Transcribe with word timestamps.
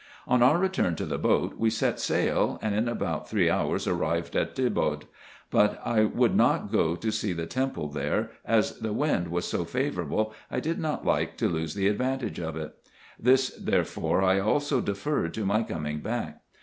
On 0.27 0.41
our 0.41 0.57
return 0.57 0.95
to 0.95 1.05
the 1.05 1.19
boat 1.19 1.59
we 1.59 1.69
set 1.69 1.99
sail, 1.99 2.57
and 2.63 2.73
in 2.73 2.87
about 2.87 3.29
three 3.29 3.51
hours 3.51 3.85
arrived 3.85 4.35
at 4.35 4.55
Debod: 4.55 5.03
but 5.51 5.79
I 5.85 6.05
would 6.05 6.35
not 6.35 6.71
go 6.71 6.95
to 6.95 7.11
see 7.11 7.33
the 7.33 7.45
temple 7.45 7.87
there, 7.87 8.31
as 8.43 8.79
the 8.79 8.93
wind 8.93 9.27
was 9.27 9.45
so 9.45 9.63
favourable 9.63 10.33
I 10.49 10.59
did 10.59 10.79
not 10.79 11.05
like 11.05 11.37
to 11.37 11.47
lose 11.47 11.75
the 11.75 11.87
advantage 11.87 12.39
of 12.39 12.55
it. 12.57 12.75
This, 13.19 13.49
therefore, 13.51 14.23
I 14.23 14.39
also 14.39 14.81
deferred 14.81 15.35
to 15.35 15.45
my 15.45 15.61
coming 15.61 15.99
back. 15.99 16.41